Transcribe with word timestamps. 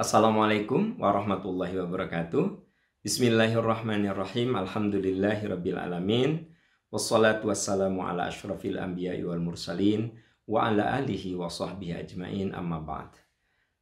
Assalamualaikum 0.00 0.96
warahmatullahi 0.96 1.76
wabarakatuh. 1.76 2.56
Bismillahirrahmanirrahim. 3.04 4.56
Alhamdulillahirabbil 4.56 5.76
alamin. 5.76 6.48
Wassalatu 6.88 7.52
wassalamu 7.52 8.00
ala 8.08 8.32
asyrafil 8.32 8.80
anbiya'i 8.80 9.20
wal 9.28 9.44
mursalin 9.44 10.16
wa 10.48 10.72
ala 10.72 10.96
alihi 10.96 11.36
wa 11.36 11.52
sahbihi 11.52 12.00
ajmain 12.00 12.48
amma 12.56 12.80
ba'd. 12.80 13.12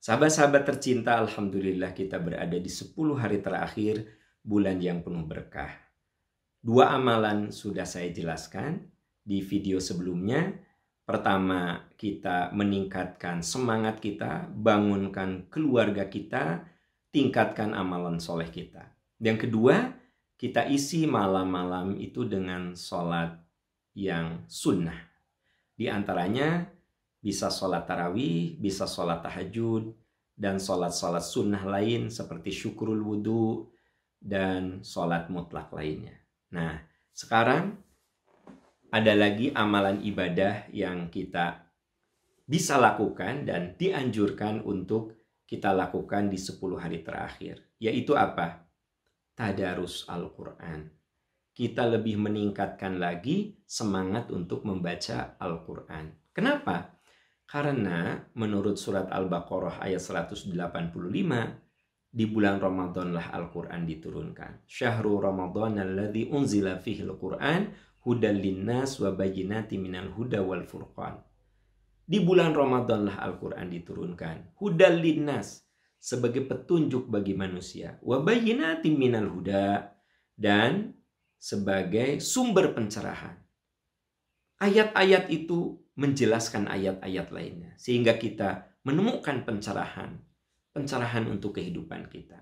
Sahabat-sahabat 0.03 0.67
tercinta, 0.67 1.23
alhamdulillah 1.23 1.95
kita 1.95 2.19
berada 2.19 2.59
di 2.59 2.67
10 2.67 2.99
hari 3.15 3.39
terakhir 3.39 4.03
bulan 4.43 4.83
yang 4.83 5.07
penuh 5.07 5.23
berkah. 5.23 5.71
Dua 6.59 6.99
amalan 6.99 7.55
sudah 7.55 7.87
saya 7.87 8.11
jelaskan 8.11 8.91
di 9.23 9.39
video 9.39 9.79
sebelumnya 9.79 10.51
Pertama, 11.09 11.89
kita 11.97 12.53
meningkatkan 12.53 13.41
semangat 13.41 13.97
kita, 13.97 14.45
bangunkan 14.53 15.49
keluarga 15.49 16.05
kita, 16.05 16.69
tingkatkan 17.09 17.73
amalan 17.73 18.21
soleh 18.21 18.53
kita. 18.53 18.93
Yang 19.17 19.49
kedua, 19.49 19.97
kita 20.37 20.69
isi 20.69 21.09
malam-malam 21.09 21.97
itu 21.97 22.29
dengan 22.29 22.77
sholat 22.77 23.41
yang 23.97 24.45
sunnah. 24.53 25.09
Di 25.73 25.89
antaranya 25.89 26.69
bisa 27.25 27.49
sholat 27.49 27.89
tarawih, 27.89 28.61
bisa 28.61 28.85
sholat 28.85 29.25
tahajud, 29.25 29.89
dan 30.37 30.61
sholat-sholat 30.61 31.25
sunnah 31.25 31.65
lain 31.65 32.13
seperti 32.13 32.53
syukurul 32.53 33.01
wudhu 33.01 33.67
dan 34.21 34.85
sholat 34.85 35.33
mutlak 35.33 35.73
lainnya. 35.73 36.15
Nah, 36.53 36.79
sekarang 37.17 37.88
ada 38.89 39.13
lagi 39.13 39.53
amalan 39.53 40.01
ibadah 40.01 40.73
yang 40.73 41.13
kita 41.13 41.69
bisa 42.49 42.81
lakukan 42.81 43.45
dan 43.45 43.77
dianjurkan 43.77 44.65
untuk 44.65 45.21
kita 45.45 45.77
lakukan 45.77 46.33
di 46.33 46.41
10 46.41 46.57
hari 46.81 47.05
terakhir. 47.05 47.77
Yaitu 47.77 48.17
apa? 48.17 48.65
Tadarus 49.37 50.09
Al-Quran. 50.09 50.89
Kita 51.53 51.85
lebih 51.85 52.17
meningkatkan 52.17 52.97
lagi 52.97 53.61
semangat 53.69 54.33
untuk 54.33 54.65
membaca 54.65 55.37
Al-Quran. 55.37 56.33
Kenapa? 56.33 56.97
Karena 57.45 58.17
menurut 58.37 58.81
surat 58.81 59.13
Al-Baqarah 59.13 59.85
ayat 59.85 60.01
185, 60.01 60.53
di 62.09 62.25
bulan 62.25 62.57
Ramadanlah 62.57 63.37
Al-Quran 63.37 63.85
diturunkan. 63.85 64.65
Syahrul 64.65 65.21
Ramadan 65.21 65.77
alladhi 65.77 66.33
unzila 66.33 66.81
fihi 66.81 67.05
Al-Quran 67.05 67.69
hudal 68.09 68.41
linnas 68.41 68.97
wa 69.05 69.13
bayyinati 69.13 69.77
minal 69.77 70.09
huda 70.17 70.41
wal 70.41 70.65
furqan. 70.65 71.21
Di 72.09 72.25
bulan 72.25 72.57
Ramadanlah 72.57 73.21
Al-Quran 73.21 73.69
diturunkan. 73.69 74.57
Hudal 74.57 74.97
linnas 74.97 75.69
sebagai 76.01 76.49
petunjuk 76.49 77.05
bagi 77.05 77.37
manusia. 77.37 78.01
Wa 78.01 78.25
bayyinati 78.25 78.89
minal 78.97 79.29
huda 79.29 79.93
dan 80.33 80.97
sebagai 81.37 82.25
sumber 82.25 82.73
pencerahan. 82.73 83.37
Ayat-ayat 84.57 85.29
itu 85.29 85.77
menjelaskan 86.01 86.65
ayat-ayat 86.65 87.29
lainnya. 87.29 87.77
Sehingga 87.77 88.17
kita 88.17 88.73
menemukan 88.89 89.45
pencerahan. 89.45 90.17
Pencerahan 90.73 91.29
untuk 91.29 91.61
kehidupan 91.61 92.09
kita. 92.09 92.41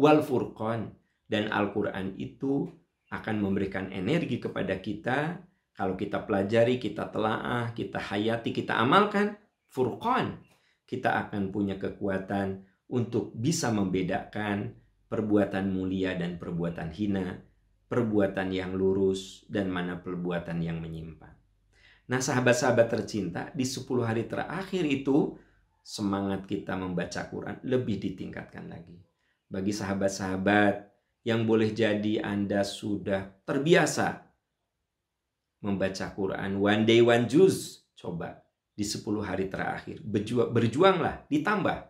Wal 0.00 0.24
furqan 0.24 0.96
dan 1.28 1.52
Al-Quran 1.52 2.16
itu 2.16 2.72
akan 3.12 3.36
memberikan 3.40 3.92
energi 3.92 4.40
kepada 4.40 4.80
kita 4.80 5.40
kalau 5.74 5.98
kita 5.98 6.22
pelajari, 6.22 6.78
kita 6.78 7.10
telaah, 7.10 7.74
kita 7.74 7.98
hayati, 7.98 8.54
kita 8.54 8.78
amalkan 8.78 9.34
furqan. 9.66 10.38
Kita 10.86 11.26
akan 11.26 11.50
punya 11.50 11.74
kekuatan 11.74 12.62
untuk 12.94 13.34
bisa 13.34 13.74
membedakan 13.74 14.70
perbuatan 15.10 15.74
mulia 15.74 16.14
dan 16.14 16.38
perbuatan 16.38 16.94
hina, 16.94 17.42
perbuatan 17.90 18.54
yang 18.54 18.78
lurus 18.78 19.42
dan 19.50 19.66
mana 19.66 19.98
perbuatan 19.98 20.62
yang 20.62 20.78
menyimpang. 20.78 21.34
Nah, 22.04 22.20
sahabat-sahabat 22.20 22.86
tercinta, 22.86 23.50
di 23.50 23.64
10 23.66 24.04
hari 24.04 24.28
terakhir 24.30 24.84
itu 24.86 25.34
semangat 25.82 26.46
kita 26.46 26.78
membaca 26.78 27.26
Quran 27.26 27.58
lebih 27.66 27.98
ditingkatkan 27.98 28.70
lagi. 28.70 29.00
Bagi 29.50 29.72
sahabat-sahabat 29.74 30.93
yang 31.24 31.48
boleh 31.48 31.72
jadi 31.72 32.20
Anda 32.20 32.62
sudah 32.62 33.42
terbiasa 33.48 34.22
membaca 35.64 36.06
Quran 36.12 36.60
one 36.60 36.84
day 36.84 37.00
one 37.00 37.24
juz. 37.24 37.80
Coba 37.96 38.36
di 38.76 38.84
10 38.84 39.00
hari 39.24 39.48
terakhir 39.48 40.04
berjuang, 40.04 40.52
berjuanglah 40.52 41.24
ditambah. 41.32 41.88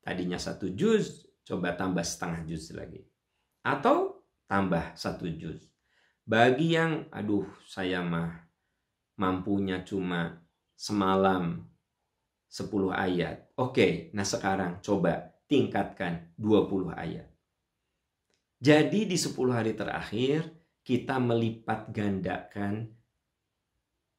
Tadinya 0.00 0.40
satu 0.40 0.72
juz, 0.72 1.28
coba 1.44 1.76
tambah 1.76 2.00
setengah 2.00 2.48
juz 2.48 2.72
lagi. 2.72 3.04
Atau 3.60 4.24
tambah 4.48 4.96
satu 4.96 5.28
juz. 5.28 5.60
Bagi 6.24 6.72
yang 6.72 7.04
aduh 7.12 7.44
saya 7.68 8.00
mah 8.00 8.48
mampunya 9.20 9.84
cuma 9.84 10.40
semalam 10.72 11.60
10 12.48 12.94
ayat. 12.94 13.52
Oke, 13.60 14.08
nah 14.16 14.24
sekarang 14.24 14.80
coba 14.80 15.36
tingkatkan 15.44 16.32
20 16.40 16.94
ayat. 16.96 17.33
Jadi 18.64 19.04
di 19.04 19.20
10 19.20 19.36
hari 19.52 19.76
terakhir 19.76 20.48
kita 20.80 21.20
melipat 21.20 21.92
gandakan 21.92 22.88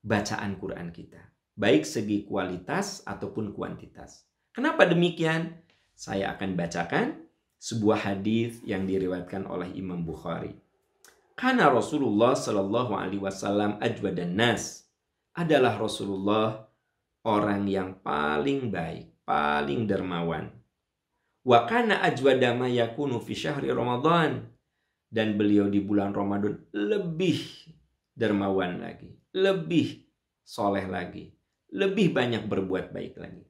bacaan 0.05 0.53
Quran 0.61 0.93
kita. 0.93 1.17
Baik 1.57 1.81
segi 1.81 2.29
kualitas 2.29 3.01
ataupun 3.09 3.57
kuantitas. 3.57 4.29
Kenapa 4.53 4.85
demikian? 4.85 5.65
Saya 5.97 6.37
akan 6.37 6.53
bacakan 6.53 7.25
sebuah 7.57 8.05
hadis 8.05 8.61
yang 8.69 8.85
diriwayatkan 8.85 9.49
oleh 9.49 9.73
Imam 9.73 10.05
Bukhari. 10.05 10.53
Karena 11.33 11.73
Rasulullah 11.73 12.37
Shallallahu 12.37 12.93
Alaihi 12.93 13.25
Wasallam 13.25 13.81
ajwadan 13.81 14.37
nas 14.37 14.85
adalah 15.33 15.73
Rasulullah 15.73 16.69
orang 17.25 17.65
yang 17.65 17.97
paling 17.97 18.69
baik, 18.69 19.09
paling 19.25 19.89
dermawan, 19.89 20.53
Wa 21.45 21.69
kana 21.69 22.01
ajwadama 22.01 22.65
yakunu 22.65 23.21
fi 23.21 23.37
syahri 23.37 23.69
Ramadan. 23.69 24.49
Dan 25.05 25.37
beliau 25.37 25.69
di 25.69 25.79
bulan 25.79 26.11
Ramadan 26.11 26.57
lebih 26.73 27.69
dermawan 28.17 28.81
lagi. 28.81 29.13
Lebih 29.37 30.09
soleh 30.41 30.89
lagi. 30.89 31.29
Lebih 31.71 32.11
banyak 32.11 32.49
berbuat 32.49 32.89
baik 32.89 33.13
lagi. 33.21 33.45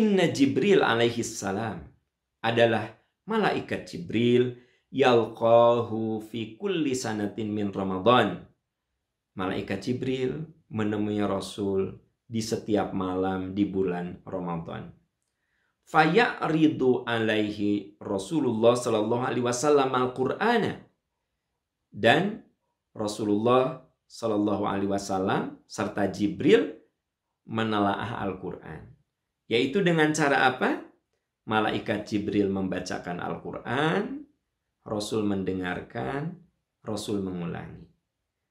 Inna 0.00 0.32
Jibril 0.32 0.80
alaihi 0.80 1.20
salam 1.20 1.84
adalah 2.40 2.88
malaikat 3.28 3.88
Jibril 3.92 4.56
yalqahu 4.88 6.24
fi 6.24 6.56
kulli 6.56 6.96
sanatin 6.96 7.52
min 7.52 7.68
Ramadan. 7.68 8.48
Malaikat 9.36 9.84
Jibril 9.84 10.42
menemui 10.72 11.20
Rasul 11.22 12.00
di 12.24 12.40
setiap 12.40 12.96
malam 12.96 13.52
di 13.54 13.64
bulan 13.68 14.20
Ramadan 14.24 14.98
fayaridu 15.88 17.08
alaihi 17.08 17.96
Rasulullah 17.96 18.76
sallallahu 18.76 19.24
alaihi 19.24 19.44
wasallam 19.44 19.88
al-Qur'ana 19.96 20.84
dan 21.88 22.44
Rasulullah 22.92 23.80
sallallahu 24.04 24.68
alaihi 24.68 24.92
wasallam 24.92 25.56
serta 25.64 26.12
Jibril 26.12 26.76
menelaah 27.48 28.20
Al-Qur'an 28.20 28.92
yaitu 29.48 29.80
dengan 29.80 30.12
cara 30.12 30.44
apa? 30.52 30.84
Malaikat 31.48 32.04
Jibril 32.04 32.52
membacakan 32.52 33.24
Al-Qur'an, 33.24 34.20
Rasul 34.84 35.24
mendengarkan, 35.24 36.36
Rasul 36.84 37.24
mengulangi. 37.24 37.88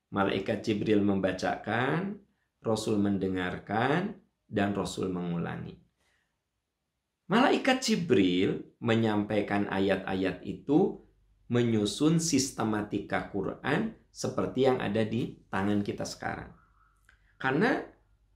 Malaikat 0.09 0.65
Jibril 0.65 1.05
membacakan, 1.05 2.17
Rasul 2.65 2.97
mendengarkan, 2.97 4.17
dan 4.49 4.73
Rasul 4.73 5.13
mengulangi. 5.13 5.86
Malaikat 7.27 7.83
Jibril 7.83 8.63
menyampaikan 8.79 9.67
ayat-ayat 9.67 10.47
itu 10.47 11.03
menyusun 11.51 12.23
sistematika 12.23 13.27
Quran 13.27 13.99
seperti 14.07 14.63
yang 14.63 14.79
ada 14.79 15.03
di 15.03 15.35
tangan 15.51 15.83
kita 15.83 16.07
sekarang. 16.07 16.55
Karena 17.35 17.83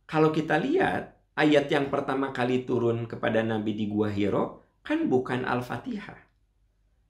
kalau 0.04 0.36
kita 0.36 0.60
lihat 0.60 1.24
ayat 1.40 1.72
yang 1.72 1.88
pertama 1.88 2.36
kali 2.36 2.68
turun 2.68 3.08
kepada 3.08 3.40
Nabi 3.40 3.80
di 3.80 3.88
Gua 3.88 4.12
Hiro 4.12 4.76
kan 4.84 5.08
bukan 5.08 5.48
Al-Fatihah. 5.48 6.20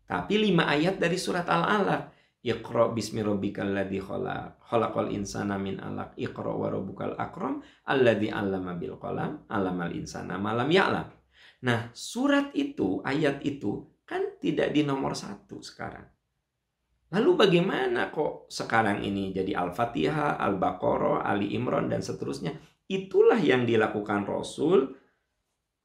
Tapi 0.05 0.37
lima 0.37 0.69
ayat 0.69 1.01
dari 1.01 1.17
surat 1.17 1.49
Al-Alaq. 1.49 2.13
Iqra 2.41 2.93
bismi 2.93 3.25
rabbikal 3.25 3.73
ladzi 3.73 3.97
khalaq. 4.01 4.69
Khalaqal 4.69 5.13
insana 5.13 5.61
min 5.61 5.77
alaq. 5.77 6.17
Iqra 6.17 6.49
wa 6.49 6.73
rabbukal 6.73 7.13
akram 7.17 7.61
alladzi 7.85 8.29
'allama 8.33 8.77
bil 8.77 8.97
qalam. 8.97 9.45
'Allamal 9.45 9.93
insana 9.93 10.41
ma 10.41 10.53
lam 10.57 10.69
ya'lam. 10.69 11.20
Nah, 11.61 11.93
surat 11.93 12.49
itu, 12.57 13.01
ayat 13.05 13.45
itu 13.45 13.85
kan 14.05 14.37
tidak 14.41 14.73
di 14.73 14.81
nomor 14.81 15.13
satu 15.13 15.61
sekarang. 15.61 16.03
Lalu 17.11 17.31
bagaimana 17.35 18.07
kok 18.07 18.47
sekarang 18.47 19.03
ini 19.03 19.35
jadi 19.35 19.59
Al-Fatihah, 19.59 20.39
Al-Baqarah, 20.39 21.27
Ali 21.27 21.53
Imran, 21.53 21.91
dan 21.91 21.99
seterusnya. 21.99 22.55
Itulah 22.87 23.39
yang 23.39 23.67
dilakukan 23.67 24.23
Rasul 24.23 24.95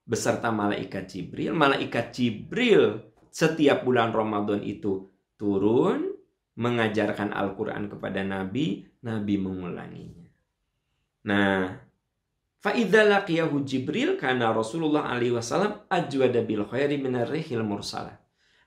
beserta 0.06 0.54
malaikat 0.54 1.10
Jibril. 1.10 1.50
Malaikat 1.50 2.14
Jibril 2.14 3.10
setiap 3.34 3.82
bulan 3.82 4.14
Ramadan 4.14 4.62
itu 4.62 5.10
turun 5.34 6.14
mengajarkan 6.56 7.36
Al-Quran 7.36 7.90
kepada 7.90 8.24
Nabi, 8.24 8.86
Nabi 9.04 9.34
mengulanginya. 9.36 10.30
Nah, 11.26 11.85
Fa'idha 12.60 13.04
laqiyahu 13.04 13.62
Jibril 13.62 14.16
karena 14.16 14.50
Rasulullah 14.50 15.12
alaihi 15.12 15.36
wasallam 15.36 15.84
ajwada 15.92 16.40
bil 16.42 16.64
khairi 16.64 16.96
minar 16.96 17.28
rihil 17.28 17.62
mursalah. 17.62 18.16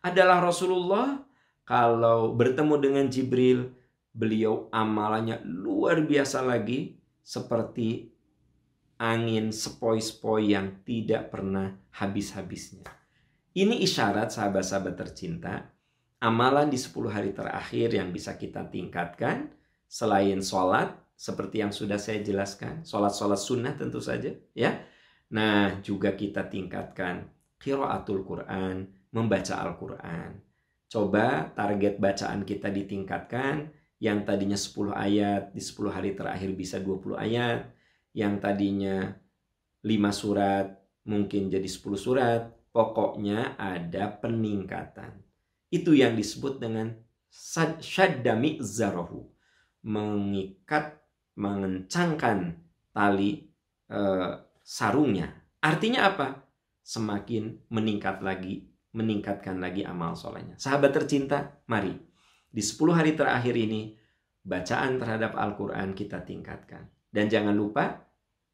Adalah 0.06 0.40
Rasulullah 0.40 1.20
kalau 1.68 2.34
bertemu 2.34 2.76
dengan 2.82 3.06
Jibril, 3.12 3.76
beliau 4.10 4.70
amalannya 4.74 5.42
luar 5.46 6.02
biasa 6.02 6.42
lagi 6.42 6.98
seperti 7.22 8.10
angin 9.00 9.54
sepoi-sepoi 9.54 10.58
yang 10.58 10.82
tidak 10.84 11.30
pernah 11.32 11.78
habis-habisnya. 11.94 12.90
Ini 13.56 13.82
isyarat 13.86 14.34
sahabat-sahabat 14.34 14.96
tercinta, 14.98 15.72
amalan 16.20 16.68
di 16.68 16.78
10 16.78 17.10
hari 17.10 17.32
terakhir 17.32 17.96
yang 17.96 18.12
bisa 18.12 18.36
kita 18.36 18.68
tingkatkan 18.68 19.50
selain 19.90 20.44
sholat, 20.44 20.94
seperti 21.20 21.60
yang 21.60 21.76
sudah 21.76 22.00
saya 22.00 22.24
jelaskan, 22.24 22.88
sholat-sholat 22.88 23.36
sunnah 23.36 23.76
tentu 23.76 24.00
saja, 24.00 24.32
ya. 24.56 24.80
Nah, 25.36 25.84
juga 25.84 26.16
kita 26.16 26.48
tingkatkan 26.48 27.28
qiraatul 27.60 28.24
Quran, 28.24 28.88
membaca 29.12 29.60
Al-Quran. 29.60 30.40
Coba 30.88 31.52
target 31.52 32.00
bacaan 32.00 32.48
kita 32.48 32.72
ditingkatkan, 32.72 33.68
yang 34.00 34.24
tadinya 34.24 34.56
10 34.56 34.96
ayat, 34.96 35.52
di 35.52 35.60
10 35.60 35.92
hari 35.92 36.16
terakhir 36.16 36.56
bisa 36.56 36.80
20 36.80 37.20
ayat, 37.20 37.68
yang 38.16 38.40
tadinya 38.40 39.12
5 39.84 40.16
surat, 40.16 40.72
mungkin 41.04 41.52
jadi 41.52 41.68
10 41.68 42.00
surat, 42.00 42.48
pokoknya 42.72 43.60
ada 43.60 44.08
peningkatan. 44.24 45.20
Itu 45.68 45.92
yang 45.92 46.16
disebut 46.16 46.64
dengan 46.64 46.96
syaddami 47.84 48.64
zarohu. 48.64 49.28
Mengikat 49.84 50.99
mengencangkan 51.40 52.60
tali 52.92 53.48
e, 53.88 54.00
sarungnya. 54.60 55.32
Artinya 55.64 56.12
apa? 56.12 56.28
Semakin 56.84 57.72
meningkat 57.72 58.20
lagi, 58.20 58.68
meningkatkan 58.92 59.64
lagi 59.64 59.88
amal 59.88 60.20
solehnya. 60.20 60.60
Sahabat 60.60 60.92
tercinta, 60.92 61.64
mari 61.72 62.10
di 62.50 62.66
10 62.66 62.98
hari 62.98 63.14
terakhir 63.14 63.54
ini 63.54 63.94
bacaan 64.42 64.98
terhadap 64.98 65.38
Al-Quran 65.38 65.94
kita 65.94 66.26
tingkatkan. 66.26 66.90
Dan 67.10 67.30
jangan 67.30 67.54
lupa 67.54 68.10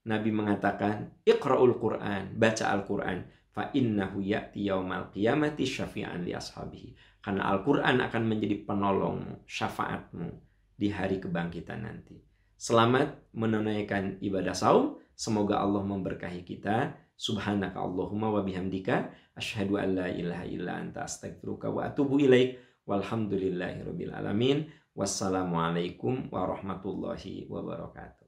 Nabi 0.06 0.30
mengatakan, 0.36 1.24
Iqra'ul 1.24 1.80
Quran, 1.80 2.36
baca 2.36 2.66
Al-Quran. 2.76 3.20
Fa 3.56 3.72
innahu 3.72 4.20
ya'ti 4.20 4.68
yaumal 4.68 5.16
qiyamati 5.16 5.64
syafi'an 5.64 6.28
li 6.28 6.36
ashabihi. 6.36 7.24
Karena 7.24 7.48
Al-Quran 7.56 8.04
akan 8.04 8.24
menjadi 8.28 8.68
penolongmu, 8.68 9.48
syafaatmu 9.48 10.28
di 10.76 10.92
hari 10.92 11.24
kebangkitan 11.24 11.88
nanti. 11.88 12.20
Selamat 12.56 13.20
menunaikan 13.36 14.16
ibadah 14.24 14.56
saum. 14.56 14.96
Semoga 15.12 15.60
Allah 15.60 15.84
memberkahi 15.84 16.48
kita. 16.48 16.96
Subhanaka 17.16 17.80
Allahumma 17.80 18.28
wa 18.28 18.44
bihamdika 18.44 19.08
Ashadu 19.36 19.80
an 19.80 19.96
la 19.96 20.08
ilaha 20.12 20.44
illa 20.48 20.80
anta 20.80 21.04
astagfiruka 21.04 21.68
wa 21.68 21.84
atubu 21.84 22.20
ilaik. 22.24 22.56
Walhamdulillahi 22.88 23.84
rabbil 23.84 24.16
alamin. 24.16 24.72
Wassalamualaikum 24.96 26.32
warahmatullahi 26.32 27.52
wabarakatuh. 27.52 28.24